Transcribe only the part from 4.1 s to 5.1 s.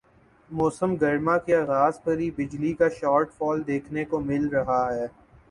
کو مل رہا ہے